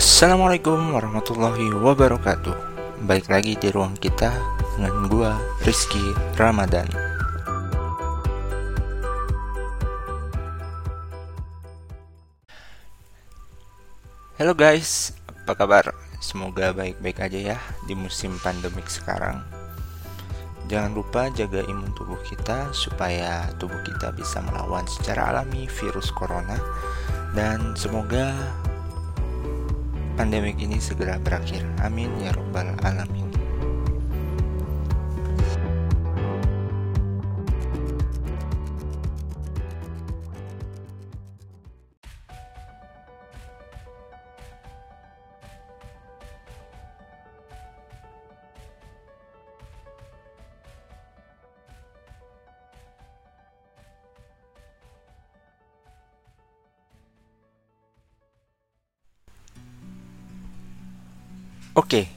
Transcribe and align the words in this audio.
Assalamualaikum 0.00 0.96
warahmatullahi 0.96 1.76
wabarakatuh. 1.76 2.56
Balik 3.04 3.28
lagi 3.28 3.52
di 3.52 3.68
ruang 3.68 3.92
kita 4.00 4.32
dengan 4.72 5.04
gua 5.12 5.36
Rizky 5.60 6.00
Ramadan. 6.40 6.88
Halo 14.40 14.56
guys, 14.56 15.12
apa 15.28 15.52
kabar? 15.52 15.92
Semoga 16.24 16.72
baik-baik 16.72 17.20
aja 17.20 17.52
ya 17.52 17.58
di 17.84 17.92
musim 17.92 18.40
pandemik 18.40 18.88
sekarang. 18.88 19.44
Jangan 20.72 20.96
lupa 20.96 21.28
jaga 21.28 21.60
imun 21.68 21.92
tubuh 21.92 22.16
kita 22.24 22.72
supaya 22.72 23.52
tubuh 23.60 23.84
kita 23.84 24.16
bisa 24.16 24.40
melawan 24.48 24.88
secara 24.88 25.28
alami 25.28 25.68
virus 25.68 26.08
corona. 26.08 26.56
Dan 27.36 27.76
semoga 27.76 28.32
pandemik 30.20 30.60
ini 30.60 30.76
segera 30.76 31.16
berakhir. 31.16 31.64
Amin 31.80 32.12
ya 32.20 32.36
robbal 32.36 32.76
alamin. 32.84 33.19
Oke, 61.70 62.10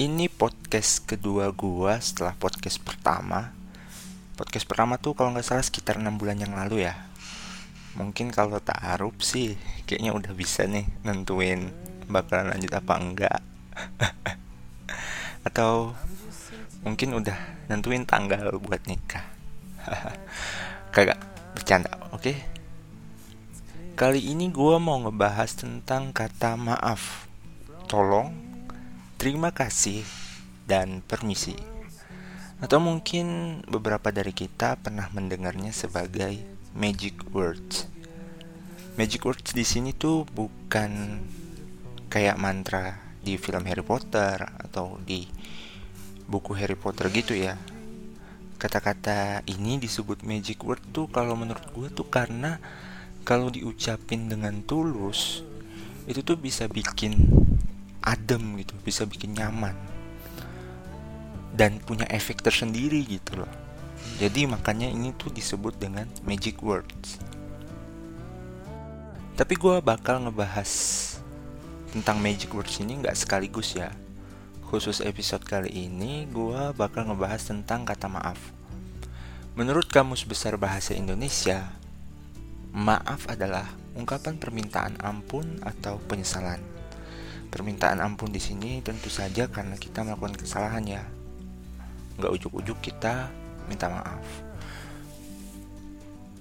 ini 0.00 0.32
podcast 0.32 1.04
kedua 1.04 1.52
gua 1.52 2.00
setelah 2.00 2.32
podcast 2.40 2.80
pertama. 2.80 3.52
Podcast 4.32 4.64
pertama 4.64 4.96
tuh 4.96 5.12
kalau 5.12 5.36
nggak 5.36 5.44
salah 5.44 5.60
sekitar 5.60 6.00
enam 6.00 6.16
bulan 6.16 6.40
yang 6.40 6.56
lalu 6.56 6.88
ya. 6.88 6.96
Mungkin 8.00 8.32
kalau 8.32 8.64
tak 8.64 8.80
arup 8.80 9.20
sih, 9.20 9.60
kayaknya 9.84 10.16
udah 10.16 10.32
bisa 10.32 10.64
nih 10.64 10.88
nentuin 11.04 11.68
bakalan 12.08 12.56
lanjut 12.56 12.72
apa 12.72 12.94
enggak. 12.96 13.40
Atau 15.52 15.92
mungkin 16.80 17.20
udah 17.20 17.36
nentuin 17.68 18.08
tanggal 18.08 18.56
buat 18.56 18.88
nikah. 18.88 19.28
Kagak 20.96 21.20
bercanda, 21.52 21.92
oke? 22.08 22.24
Okay? 22.24 22.40
Kali 24.00 24.32
ini 24.32 24.48
gue 24.48 24.76
mau 24.80 24.96
ngebahas 24.96 25.52
tentang 25.60 26.08
kata 26.08 26.56
maaf. 26.56 27.28
Tolong 27.84 28.43
terima 29.24 29.56
kasih, 29.56 30.04
dan 30.68 31.00
permisi. 31.00 31.56
Atau 32.60 32.76
mungkin 32.76 33.56
beberapa 33.64 34.12
dari 34.12 34.36
kita 34.36 34.76
pernah 34.76 35.08
mendengarnya 35.16 35.72
sebagai 35.72 36.44
magic 36.76 37.32
words. 37.32 37.88
Magic 39.00 39.24
words 39.24 39.56
di 39.56 39.64
sini 39.64 39.96
tuh 39.96 40.28
bukan 40.28 41.24
kayak 42.12 42.36
mantra 42.36 43.00
di 43.24 43.40
film 43.40 43.64
Harry 43.64 43.80
Potter 43.80 44.44
atau 44.60 45.00
di 45.00 45.24
buku 46.28 46.52
Harry 46.60 46.76
Potter 46.76 47.08
gitu 47.08 47.32
ya. 47.32 47.56
Kata-kata 48.60 49.40
ini 49.48 49.80
disebut 49.80 50.20
magic 50.20 50.60
word 50.68 50.84
tuh 50.92 51.08
kalau 51.08 51.32
menurut 51.32 51.64
gue 51.72 51.88
tuh 51.88 52.04
karena 52.12 52.60
kalau 53.24 53.48
diucapin 53.48 54.28
dengan 54.28 54.60
tulus 54.68 55.40
itu 56.04 56.20
tuh 56.20 56.36
bisa 56.36 56.68
bikin 56.68 57.43
adem 58.04 58.60
gitu 58.60 58.76
bisa 58.84 59.08
bikin 59.08 59.32
nyaman. 59.32 59.72
Dan 61.56 61.80
punya 61.80 62.04
efek 62.12 62.44
tersendiri 62.44 63.00
gitu 63.08 63.40
loh. 63.40 63.52
Jadi 64.20 64.44
makanya 64.44 64.86
ini 64.86 65.16
tuh 65.16 65.32
disebut 65.32 65.80
dengan 65.80 66.06
magic 66.22 66.60
words. 66.60 67.18
Tapi 69.34 69.54
gue 69.58 69.82
bakal 69.82 70.22
ngebahas 70.22 70.70
tentang 71.90 72.22
magic 72.22 72.52
words 72.54 72.78
ini 72.78 73.00
nggak 73.02 73.16
sekaligus 73.18 73.74
ya. 73.74 73.90
Khusus 74.70 75.02
episode 75.02 75.42
kali 75.42 75.70
ini 75.70 76.26
gue 76.30 76.74
bakal 76.74 77.10
ngebahas 77.10 77.42
tentang 77.42 77.82
kata 77.82 78.06
maaf. 78.06 78.38
Menurut 79.54 79.86
kamus 79.86 80.26
besar 80.26 80.58
bahasa 80.58 80.94
Indonesia 80.94 81.70
maaf 82.74 83.30
adalah 83.30 83.70
ungkapan 83.94 84.34
permintaan 84.34 84.98
ampun 84.98 85.62
atau 85.62 86.02
penyesalan 86.10 86.58
Permintaan 87.54 88.02
ampun 88.02 88.34
di 88.34 88.42
sini 88.42 88.82
tentu 88.82 89.06
saja 89.06 89.46
karena 89.46 89.78
kita 89.78 90.02
melakukan 90.02 90.34
kesalahan 90.34 90.82
ya. 90.82 91.06
Nggak 92.18 92.34
ujuk-ujuk 92.34 92.82
kita 92.82 93.30
minta 93.70 93.86
maaf. 93.86 94.26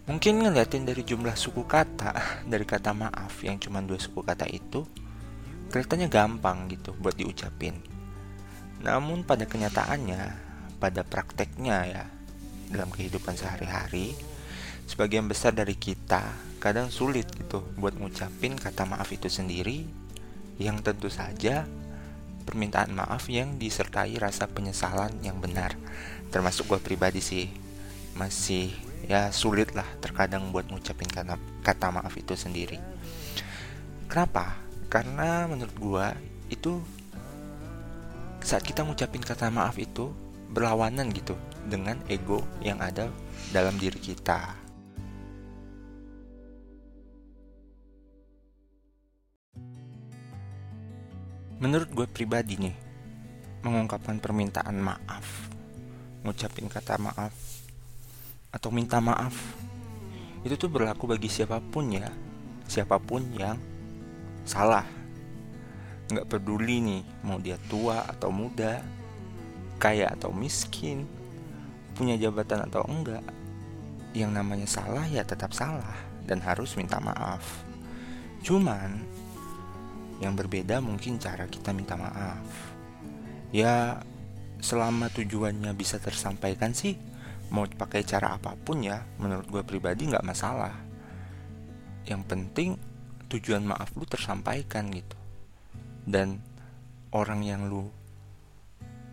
Mungkin 0.09 0.41
ngeliatin 0.41 0.89
dari 0.89 1.05
jumlah 1.05 1.37
suku 1.37 1.69
kata 1.69 2.17
dari 2.51 2.65
kata 2.65 2.97
maaf 2.97 3.45
yang 3.45 3.61
cuma 3.61 3.85
dua 3.85 4.01
suku 4.01 4.25
kata 4.25 4.49
itu 4.49 4.89
kelihatannya 5.69 6.09
gampang 6.09 6.65
gitu 6.73 6.97
buat 6.97 7.13
diucapin. 7.13 7.77
Namun 8.81 9.21
pada 9.21 9.45
kenyataannya, 9.45 10.21
pada 10.81 11.05
prakteknya 11.05 11.77
ya 11.93 12.03
dalam 12.73 12.89
kehidupan 12.89 13.37
sehari-hari, 13.37 14.17
sebagian 14.89 15.29
besar 15.29 15.53
dari 15.53 15.77
kita 15.77 16.25
kadang 16.57 16.89
sulit 16.89 17.29
gitu 17.37 17.61
buat 17.77 17.93
ngucapin 18.01 18.57
kata 18.57 18.89
maaf 18.89 19.13
itu 19.13 19.29
sendiri 19.29 20.02
yang 20.61 20.81
tentu 20.81 21.09
saja 21.09 21.65
permintaan 22.43 22.91
maaf 22.91 23.31
yang 23.31 23.55
disertai 23.55 24.19
rasa 24.19 24.51
penyesalan 24.51 25.15
yang 25.23 25.39
benar. 25.39 25.73
Termasuk 26.29 26.69
gue 26.69 26.79
pribadi 26.83 27.23
sih 27.23 27.47
masih 28.13 28.69
ya 29.09 29.33
sulit 29.33 29.73
lah 29.73 29.87
terkadang 29.99 30.53
buat 30.53 30.69
ngucapin 30.69 31.09
kata, 31.09 31.39
kata 31.65 31.87
maaf 31.89 32.13
itu 32.19 32.35
sendiri. 32.37 32.77
Kenapa? 34.05 34.59
Karena 34.91 35.49
menurut 35.49 35.73
gue 35.73 36.05
itu 36.53 36.77
saat 38.43 38.61
kita 38.61 38.83
ngucapin 38.83 39.23
kata 39.23 39.49
maaf 39.49 39.79
itu 39.79 40.11
berlawanan 40.53 41.09
gitu 41.15 41.33
dengan 41.65 41.97
ego 42.11 42.43
yang 42.61 42.77
ada 42.83 43.09
dalam 43.49 43.73
diri 43.79 43.97
kita 43.97 44.62
Menurut 51.63 51.87
gue 51.95 52.03
pribadi 52.11 52.59
nih, 52.59 52.75
mengungkapkan 53.63 54.19
permintaan 54.19 54.83
maaf, 54.83 55.47
ngucapin 56.27 56.67
kata 56.67 56.99
maaf, 56.99 57.31
atau 58.51 58.67
minta 58.67 58.99
maaf, 58.99 59.31
itu 60.43 60.59
tuh 60.59 60.67
berlaku 60.67 61.07
bagi 61.07 61.31
siapa 61.31 61.63
pun 61.63 61.87
ya, 61.87 62.11
siapa 62.67 62.99
pun 62.99 63.23
yang 63.39 63.55
salah. 64.43 64.83
Nggak 66.11 66.35
peduli 66.35 66.83
nih, 66.83 67.01
mau 67.23 67.39
dia 67.39 67.55
tua 67.71 68.11
atau 68.11 68.27
muda, 68.27 68.83
kaya 69.79 70.11
atau 70.11 70.35
miskin, 70.35 71.07
punya 71.95 72.19
jabatan 72.19 72.67
atau 72.67 72.83
enggak, 72.91 73.23
yang 74.11 74.35
namanya 74.35 74.67
salah 74.67 75.07
ya 75.07 75.23
tetap 75.23 75.55
salah 75.55 75.95
dan 76.27 76.43
harus 76.43 76.75
minta 76.75 76.99
maaf. 76.99 77.63
Cuman 78.43 79.22
yang 80.23 80.39
berbeda 80.39 80.79
mungkin 80.79 81.19
cara 81.19 81.43
kita 81.51 81.75
minta 81.75 81.99
maaf. 81.99 82.39
Ya, 83.51 83.99
selama 84.63 85.11
tujuannya 85.11 85.75
bisa 85.75 85.99
tersampaikan 85.99 86.71
sih, 86.71 86.95
mau 87.51 87.67
pakai 87.67 88.07
cara 88.07 88.39
apa 88.39 88.55
pun 88.55 88.79
ya, 88.79 89.03
menurut 89.19 89.45
gue 89.51 89.63
pribadi 89.67 90.07
nggak 90.07 90.23
masalah. 90.23 90.73
Yang 92.07 92.21
penting 92.31 92.69
tujuan 93.27 93.67
maaf 93.67 93.91
lu 93.99 94.07
tersampaikan 94.07 94.87
gitu. 94.95 95.19
Dan 96.07 96.39
orang 97.11 97.43
yang 97.43 97.67
lu 97.67 97.91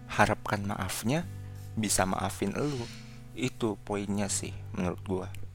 harapkan 0.06 0.62
maafnya 0.62 1.26
bisa 1.74 2.06
maafin 2.06 2.54
lu. 2.54 2.86
Itu 3.34 3.74
poinnya 3.82 4.30
sih 4.30 4.54
menurut 4.74 5.02
gue. 5.02 5.49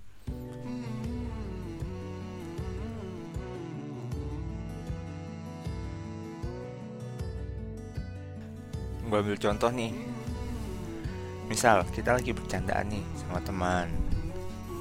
Gue 9.06 9.18
ambil 9.18 9.38
contoh 9.38 9.70
nih. 9.70 9.94
Misal 11.46 11.86
kita 11.94 12.18
lagi 12.18 12.34
bercandaan 12.34 12.90
nih 12.90 13.06
sama 13.22 13.40
teman. 13.46 13.88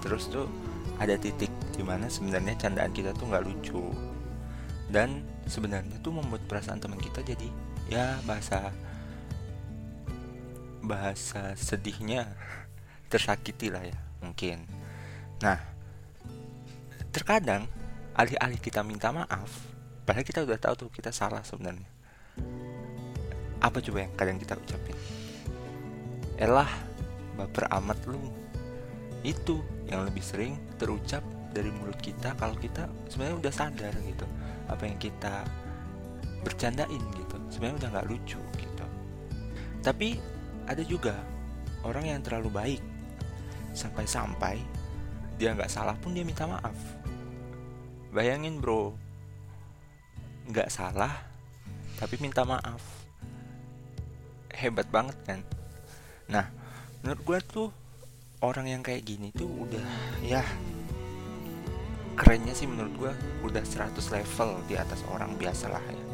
Terus 0.01 0.33
tuh 0.33 0.49
ada 0.97 1.17
titik 1.21 1.53
di 1.77 1.83
mana 1.85 2.09
sebenarnya 2.09 2.57
candaan 2.57 2.93
kita 2.93 3.13
tuh 3.13 3.29
nggak 3.29 3.45
lucu. 3.45 3.85
Dan 4.89 5.25
sebenarnya 5.45 6.01
tuh 6.01 6.17
membuat 6.17 6.45
perasaan 6.49 6.81
teman 6.81 7.01
kita 7.01 7.21
jadi 7.21 7.49
ya 7.93 8.17
bahasa 8.25 8.73
bahasa 10.81 11.53
sedihnya 11.53 12.33
tersakiti 13.13 13.69
lah 13.69 13.85
ya 13.85 13.99
mungkin. 14.25 14.65
Nah 15.45 15.61
terkadang 17.15 17.71
alih-alih 18.19 18.59
kita 18.59 18.83
minta 18.83 19.15
maaf 19.15 19.71
padahal 20.03 20.27
kita 20.27 20.43
udah 20.43 20.59
tahu 20.59 20.75
tuh 20.75 20.91
kita 20.91 21.15
salah 21.15 21.47
sebenarnya 21.47 21.94
apa 23.65 23.81
coba 23.81 24.05
yang 24.05 24.13
kadang 24.13 24.37
kita 24.37 24.61
ucapin? 24.61 24.97
Elah 26.37 26.69
baper 27.41 27.65
amat 27.81 27.97
lu. 28.05 28.21
Itu 29.25 29.65
yang 29.89 30.05
lebih 30.05 30.21
sering 30.21 30.61
terucap 30.77 31.25
dari 31.57 31.73
mulut 31.73 31.97
kita 31.97 32.37
kalau 32.37 32.53
kita 32.61 32.85
sebenarnya 33.09 33.41
udah 33.41 33.53
sadar 33.57 33.95
gitu. 34.05 34.29
Apa 34.69 34.85
yang 34.85 35.01
kita 35.01 35.49
bercandain 36.45 37.01
gitu. 37.17 37.37
Sebenarnya 37.49 37.77
udah 37.81 37.91
nggak 37.97 38.09
lucu 38.13 38.41
gitu. 38.61 38.87
Tapi 39.81 40.21
ada 40.69 40.85
juga 40.85 41.17
orang 41.89 42.05
yang 42.05 42.21
terlalu 42.21 42.53
baik. 42.53 42.83
Sampai-sampai 43.73 44.61
dia 45.41 45.57
nggak 45.57 45.73
salah 45.73 45.97
pun 45.97 46.13
dia 46.13 46.21
minta 46.21 46.45
maaf. 46.45 46.77
Bayangin 48.13 48.61
bro 48.61 48.93
nggak 50.45 50.69
salah 50.69 51.25
tapi 51.97 52.21
minta 52.21 52.45
maaf 52.45 53.04
hebat 54.55 54.87
banget 54.89 55.19
kan? 55.27 55.41
Nah 56.31 56.47
menurut 57.05 57.21
gue 57.23 57.39
tuh 57.45 57.69
orang 58.41 58.71
yang 58.71 58.83
kayak 58.85 59.05
gini 59.05 59.29
tuh 59.35 59.49
udah 59.49 59.85
ya 60.25 60.41
kerennya 62.15 62.55
sih 62.55 62.71
menurut 62.71 62.95
gue 62.97 63.13
udah 63.45 63.61
100 63.61 63.99
level 63.99 64.51
di 64.71 64.75
atas 64.79 65.03
orang 65.11 65.35
biasa 65.35 65.67
lah 65.69 65.85
ya. 65.85 66.05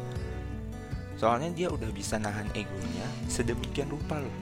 Soalnya 1.15 1.53
dia 1.53 1.67
udah 1.69 1.87
bisa 1.93 2.17
nahan 2.17 2.49
egonya 2.57 3.05
sedemikian 3.29 3.87
rupa 3.93 4.17
loh. 4.17 4.37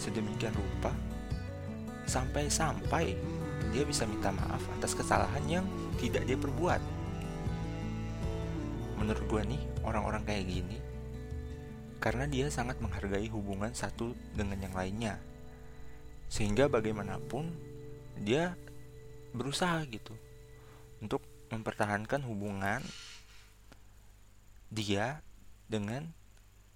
Sedemikian 0.00 0.56
rupa. 0.56 0.90
Sampai-sampai 2.08 3.16
dia 3.72 3.84
bisa 3.84 4.08
minta 4.08 4.32
maaf 4.32 4.60
atas 4.80 4.96
kesalahan 4.96 5.44
yang 5.44 5.66
tidak 6.00 6.24
dia 6.24 6.40
perbuat. 6.40 6.80
Menurut 8.96 9.24
gue 9.28 9.42
nih 9.52 9.62
orang-orang 9.84 10.24
kayak 10.24 10.48
gini 10.48 10.93
karena 12.04 12.28
dia 12.28 12.52
sangat 12.52 12.76
menghargai 12.84 13.32
hubungan 13.32 13.72
satu 13.72 14.12
dengan 14.36 14.60
yang 14.60 14.76
lainnya. 14.76 15.16
Sehingga 16.28 16.68
bagaimanapun 16.68 17.48
dia 18.20 18.52
berusaha 19.32 19.80
gitu 19.88 20.12
untuk 21.00 21.24
mempertahankan 21.48 22.20
hubungan 22.28 22.84
dia 24.68 25.24
dengan 25.64 26.12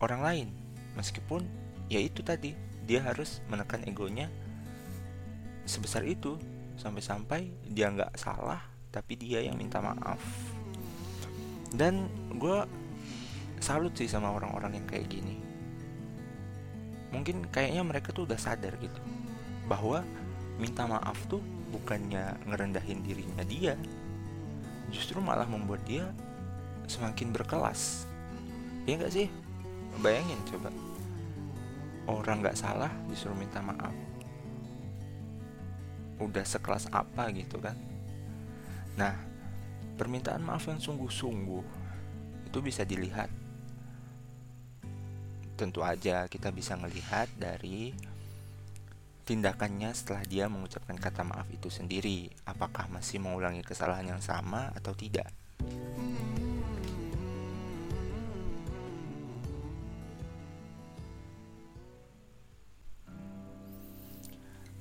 orang 0.00 0.20
lain. 0.25 0.48
Meskipun 0.96 1.44
ya 1.92 2.00
itu 2.00 2.25
tadi 2.25 2.56
dia 2.88 3.04
harus 3.04 3.44
menekan 3.52 3.84
egonya 3.84 4.32
sebesar 5.69 6.08
itu. 6.08 6.40
Sampai-sampai 6.80 7.52
dia 7.69 7.92
nggak 7.92 8.16
salah 8.16 8.64
tapi 8.88 9.20
dia 9.20 9.44
yang 9.44 9.60
minta 9.60 9.84
maaf. 9.84 10.22
Dan 11.69 12.08
gue 12.32 12.88
salut 13.62 13.94
sih 13.94 14.10
sama 14.10 14.32
orang-orang 14.34 14.82
yang 14.82 14.87
kayak 14.87 15.08
gini. 15.10 15.40
Mungkin 17.14 17.49
kayaknya 17.49 17.82
mereka 17.84 18.12
tuh 18.12 18.28
udah 18.28 18.37
sadar 18.37 18.76
gitu 18.78 19.00
bahwa 19.69 20.05
minta 20.60 20.84
maaf 20.84 21.16
tuh 21.28 21.40
bukannya 21.69 22.37
ngerendahin 22.49 23.05
dirinya 23.05 23.44
dia 23.44 23.76
justru 24.88 25.20
malah 25.20 25.44
membuat 25.44 25.84
dia 25.84 26.08
semakin 26.88 27.32
berkelas. 27.32 28.08
Ya 28.88 28.96
nggak 28.96 29.12
sih? 29.12 29.28
Bayangin 30.00 30.40
coba. 30.49 30.72
Orang 32.08 32.40
nggak 32.40 32.56
salah 32.56 32.88
disuruh 33.08 33.37
minta 33.37 33.61
maaf. 33.61 33.93
Udah 36.19 36.44
sekelas 36.44 36.88
apa 36.90 37.28
gitu 37.37 37.61
kan? 37.61 37.76
Nah 38.96 39.14
permintaan 40.00 40.40
maaf 40.40 40.64
yang 40.70 40.81
sungguh-sungguh 40.81 41.64
itu 42.49 42.58
bisa 42.64 42.87
dilihat 42.88 43.28
tentu 45.58 45.82
aja 45.82 46.31
kita 46.31 46.55
bisa 46.55 46.78
melihat 46.78 47.26
dari 47.34 47.90
tindakannya 49.26 49.90
setelah 49.90 50.22
dia 50.22 50.46
mengucapkan 50.46 50.94
kata 50.94 51.26
maaf 51.26 51.50
itu 51.50 51.66
sendiri. 51.66 52.31
Apakah 52.46 52.87
masih 52.87 53.19
mengulangi 53.19 53.66
kesalahan 53.66 54.14
yang 54.14 54.22
sama 54.22 54.70
atau 54.78 54.94
tidak? 54.94 55.26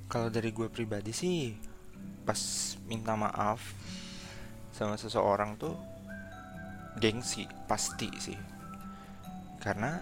Kalau 0.07 0.31
dari 0.31 0.55
gue 0.55 0.71
pribadi 0.71 1.11
sih, 1.11 1.51
pas 2.23 2.39
minta 2.87 3.17
maaf 3.17 3.59
sama 4.71 4.95
seseorang 4.95 5.59
tuh 5.59 5.75
gengsi 7.01 7.43
pasti 7.67 8.07
sih, 8.15 8.39
karena 9.59 9.99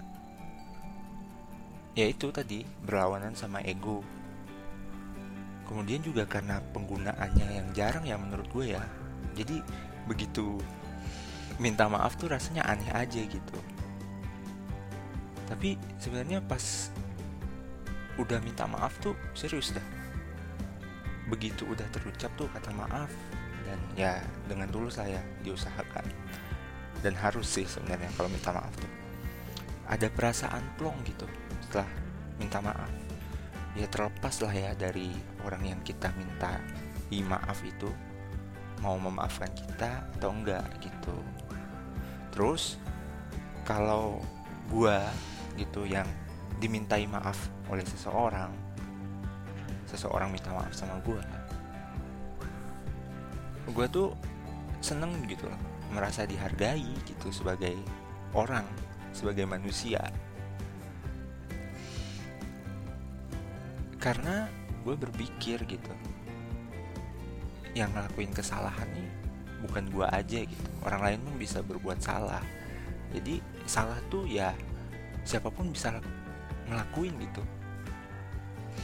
ya 1.95 2.11
itu 2.11 2.27
tadi 2.29 2.67
berlawanan 2.83 3.33
sama 3.33 3.63
ego. 3.63 4.03
Kemudian 5.65 6.03
juga 6.03 6.27
karena 6.27 6.61
penggunaannya 6.75 7.47
yang 7.55 7.67
jarang 7.71 8.03
ya 8.05 8.19
menurut 8.19 8.45
gue 8.51 8.75
ya. 8.75 8.83
Jadi 9.33 9.63
begitu 10.05 10.59
minta 11.57 11.87
maaf 11.87 12.19
tuh 12.19 12.29
rasanya 12.29 12.67
aneh 12.67 12.91
aja 12.91 13.23
gitu. 13.23 13.57
Tapi 15.47 15.79
sebenarnya 15.97 16.43
pas 16.43 16.91
udah 18.19 18.43
minta 18.43 18.67
maaf 18.67 18.99
tuh 18.99 19.15
serius 19.31 19.71
dah. 19.71 19.87
Begitu 21.31 21.65
udah 21.65 21.87
terucap 21.89 22.29
tuh 22.37 22.51
kata 22.51 22.69
maaf 22.75 23.09
dan 23.65 23.79
ya 23.97 24.21
dengan 24.45 24.69
tulus 24.69 24.99
lah 24.99 25.09
ya 25.09 25.23
diusahakan. 25.41 26.05
Dan 27.01 27.15
harus 27.15 27.47
sih 27.47 27.65
sebenarnya 27.65 28.11
kalau 28.19 28.27
minta 28.27 28.51
maaf 28.51 28.75
tuh. 28.75 28.91
Ada 29.89 30.11
perasaan 30.11 30.61
plong 30.77 30.97
gitu 31.07 31.25
setelah 31.75 31.91
minta 32.39 32.63
maaf. 32.63 32.87
Ya 33.75 33.83
terlepas 33.91 34.39
lah 34.39 34.55
ya 34.55 34.71
dari 34.79 35.11
orang 35.43 35.75
yang 35.75 35.81
kita 35.83 36.07
minta 36.15 36.55
maaf 37.11 37.59
itu. 37.67 37.91
Mau 38.79 38.95
memaafkan 38.95 39.51
kita 39.51 40.07
atau 40.15 40.31
enggak 40.31 40.63
gitu. 40.79 41.19
Terus 42.31 42.79
kalau 43.67 44.23
gua 44.71 45.03
gitu 45.59 45.83
yang 45.83 46.07
dimintai 46.63 47.11
maaf 47.11 47.51
oleh 47.67 47.83
seseorang 47.83 48.55
seseorang 49.83 50.31
minta 50.31 50.55
maaf 50.55 50.71
sama 50.71 50.95
gua 51.03 51.19
gua 53.75 53.83
tuh 53.91 54.15
seneng 54.79 55.11
gitu. 55.27 55.51
Loh 55.51 55.59
merasa 55.91 56.23
dihargai 56.23 56.87
gitu 57.03 57.35
sebagai 57.35 57.75
orang 58.31 58.63
sebagai 59.11 59.43
manusia 59.43 59.99
karena 64.05 64.45
gue 64.85 64.93
berpikir 64.93 65.65
gitu. 65.65 65.93
Yang 67.73 67.89
ngelakuin 67.97 68.31
kesalahan 68.37 68.85
nih 68.93 69.09
bukan 69.65 69.89
gue 69.89 70.05
aja 70.05 70.45
gitu. 70.45 70.69
Orang 70.85 71.01
lain 71.01 71.19
pun 71.25 71.33
bisa 71.41 71.65
berbuat 71.65 71.97
salah. 71.97 72.45
Jadi 73.09 73.41
salah 73.65 73.97
tuh 74.13 74.29
ya 74.29 74.53
siapa 75.25 75.49
pun 75.49 75.73
bisa 75.73 75.97
ngelakuin 76.69 77.17
gitu. 77.17 77.41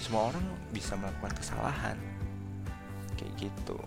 Semua 0.02 0.34
orang 0.34 0.42
bisa 0.74 0.98
melakukan 0.98 1.38
kesalahan. 1.38 2.02
Kayak 3.14 3.34
gitu. 3.38 3.78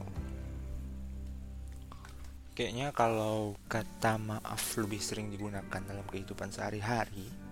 Kayaknya 2.55 2.95
kalau 2.95 3.59
kata 3.67 4.23
maaf 4.23 4.79
lebih 4.79 5.03
sering 5.03 5.35
digunakan 5.35 5.83
dalam 5.83 6.07
kehidupan 6.07 6.55
sehari-hari 6.55 7.44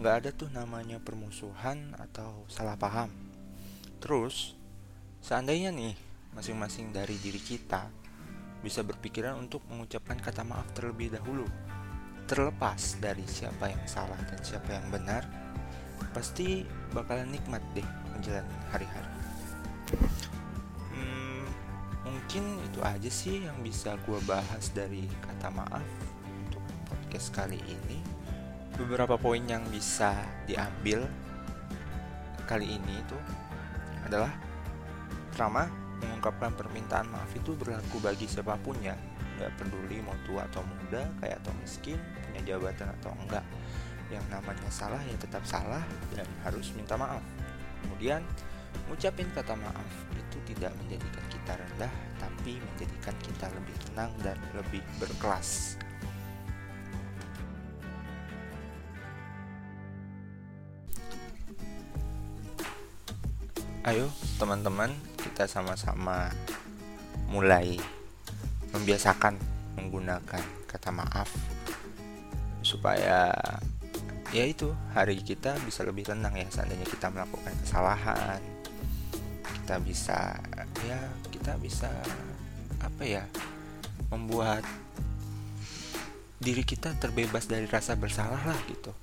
nggak 0.00 0.24
ada 0.24 0.30
tuh 0.32 0.48
namanya 0.48 0.96
permusuhan 0.96 1.92
atau 2.00 2.48
salah 2.48 2.72
paham. 2.80 3.12
Terus, 4.00 4.56
seandainya 5.20 5.68
nih 5.68 5.92
masing-masing 6.32 6.88
dari 6.88 7.20
diri 7.20 7.36
kita 7.36 7.84
bisa 8.64 8.80
berpikiran 8.80 9.36
untuk 9.36 9.60
mengucapkan 9.68 10.16
kata 10.16 10.40
maaf 10.40 10.64
terlebih 10.72 11.12
dahulu, 11.12 11.44
terlepas 12.24 12.96
dari 12.96 13.28
siapa 13.28 13.68
yang 13.68 13.84
salah 13.84 14.16
dan 14.24 14.40
siapa 14.40 14.72
yang 14.72 14.88
benar, 14.88 15.28
pasti 16.16 16.64
bakalan 16.96 17.28
nikmat 17.28 17.60
deh 17.76 17.84
menjalani 18.16 18.56
hari-hari. 18.72 19.12
Hmm, 20.96 21.44
mungkin 22.08 22.56
itu 22.72 22.80
aja 22.80 23.10
sih 23.12 23.44
yang 23.44 23.60
bisa 23.60 24.00
gue 24.08 24.16
bahas 24.24 24.72
dari 24.72 25.04
kata 25.28 25.52
maaf 25.52 25.84
untuk 26.48 26.64
podcast 26.88 27.36
kali 27.36 27.60
ini 27.68 28.19
beberapa 28.80 29.20
poin 29.20 29.44
yang 29.44 29.60
bisa 29.68 30.16
diambil 30.48 31.04
kali 32.48 32.80
ini 32.80 32.98
itu 32.98 33.18
adalah 34.08 34.32
pertama 35.30 35.68
mengungkapkan 36.00 36.56
permintaan 36.56 37.06
maaf 37.12 37.28
itu 37.36 37.52
berlaku 37.52 38.00
bagi 38.00 38.24
siapa 38.24 38.56
pun 38.58 38.74
ya. 38.80 38.96
Nggak 39.36 39.52
peduli 39.60 40.00
mau 40.00 40.16
tua 40.24 40.48
atau 40.48 40.64
muda 40.64 41.04
kaya 41.20 41.36
atau 41.40 41.52
miskin 41.60 42.00
punya 42.24 42.40
jabatan 42.56 42.88
atau 43.00 43.12
enggak. 43.20 43.44
Yang 44.08 44.24
namanya 44.32 44.70
salah 44.72 45.00
ya 45.04 45.16
tetap 45.20 45.44
salah 45.44 45.84
dan 46.16 46.26
harus 46.42 46.72
minta 46.74 46.96
maaf. 46.96 47.22
Kemudian 47.84 48.24
Ngucapin 48.90 49.30
kata 49.34 49.54
maaf 49.54 49.90
itu 50.14 50.38
tidak 50.54 50.74
menjadikan 50.82 51.24
kita 51.30 51.52
rendah, 51.54 51.92
tapi 52.18 52.58
menjadikan 52.58 53.14
kita 53.22 53.46
lebih 53.54 53.76
tenang 53.86 54.10
dan 54.22 54.38
lebih 54.54 54.82
berkelas. 54.98 55.78
Ayo, 63.90 64.06
teman-teman, 64.38 64.94
kita 65.18 65.50
sama-sama 65.50 66.30
mulai 67.26 67.74
membiasakan 68.70 69.34
menggunakan 69.74 70.46
kata 70.70 70.94
maaf 70.94 71.26
supaya 72.62 73.34
ya 74.30 74.46
itu 74.46 74.70
hari 74.94 75.18
kita 75.18 75.58
bisa 75.66 75.82
lebih 75.82 76.06
tenang 76.06 76.38
ya. 76.38 76.46
Seandainya 76.54 76.86
kita 76.86 77.10
melakukan 77.10 77.50
kesalahan 77.66 78.38
kita 79.42 79.82
bisa 79.82 80.38
ya 80.86 81.10
kita 81.34 81.58
bisa 81.58 81.90
apa 82.78 83.02
ya 83.02 83.26
membuat 84.14 84.62
diri 86.38 86.62
kita 86.62 86.94
terbebas 86.94 87.50
dari 87.50 87.66
rasa 87.66 87.98
bersalah 87.98 88.38
lah 88.38 88.60
gitu. 88.70 88.94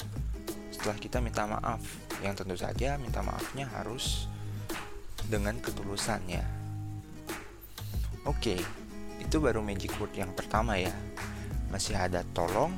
Setelah 0.71 0.95
kita 0.95 1.19
minta 1.19 1.43
maaf 1.43 1.83
yang 2.23 2.39
tentu 2.39 2.55
saja 2.55 2.95
minta 2.95 3.19
maafnya 3.19 3.67
harus 3.67 4.31
dengan 5.27 5.59
ketulusannya. 5.59 6.43
Oke, 8.27 8.59
itu 9.19 9.35
baru 9.39 9.59
magic 9.63 9.95
word 9.99 10.15
yang 10.15 10.31
pertama 10.35 10.79
ya. 10.79 10.91
Masih 11.67 11.99
ada 11.99 12.23
tolong, 12.31 12.71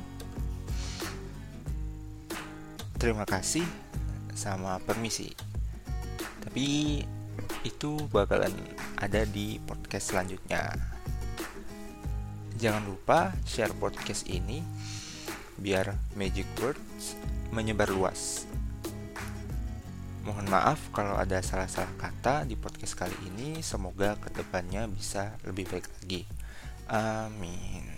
terima 2.98 3.22
kasih, 3.22 3.62
sama 4.34 4.82
permisi. 4.82 5.30
Tapi 6.42 7.00
itu 7.62 7.90
bakalan 8.10 8.52
ada 8.98 9.22
di 9.24 9.62
podcast 9.62 10.10
selanjutnya. 10.10 10.74
Jangan 12.60 12.84
lupa 12.84 13.32
share 13.48 13.72
podcast 13.78 14.28
ini 14.28 14.60
biar 15.56 15.96
magic 16.16 16.48
words 16.60 17.16
menyebar 17.52 17.88
luas. 17.88 18.49
Mohon 20.20 20.52
maaf 20.52 20.92
kalau 20.92 21.16
ada 21.16 21.40
salah-salah 21.40 21.96
kata 21.96 22.44
di 22.44 22.52
podcast 22.52 22.92
kali 22.92 23.16
ini. 23.32 23.64
Semoga 23.64 24.20
ke 24.20 24.28
depannya 24.36 24.84
bisa 24.84 25.32
lebih 25.48 25.64
baik 25.72 25.88
lagi. 25.88 26.28
Amin. 26.92 27.88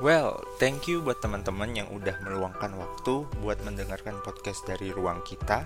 Well, 0.00 0.44
thank 0.60 0.88
you 0.88 1.00
buat 1.00 1.24
teman-teman 1.24 1.72
yang 1.72 1.88
udah 1.88 2.20
meluangkan 2.20 2.72
waktu 2.76 3.24
buat 3.40 3.60
mendengarkan 3.64 4.20
podcast 4.20 4.64
dari 4.68 4.92
ruang 4.92 5.24
kita. 5.24 5.64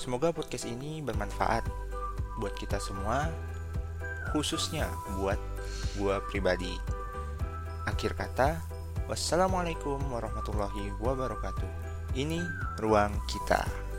Semoga 0.00 0.32
podcast 0.32 0.64
ini 0.64 1.04
bermanfaat 1.04 1.68
buat 2.40 2.56
kita 2.56 2.80
semua, 2.80 3.28
khususnya 4.32 4.88
buat 5.20 5.36
gua 6.00 6.24
pribadi. 6.32 6.72
Akhir 7.84 8.16
kata, 8.16 8.64
Wassalamualaikum 9.10 9.98
warahmatullahi 10.06 10.94
wabarakatuh. 11.02 11.66
Ini 12.14 12.46
ruang 12.78 13.10
kita. 13.26 13.89